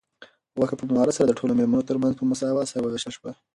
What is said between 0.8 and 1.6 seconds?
مهارت سره د ټولو